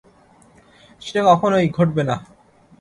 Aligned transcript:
সেটা 1.01 1.21
কখনই 1.29 1.67
ঘটবে 1.69 2.03
না। 2.03 2.15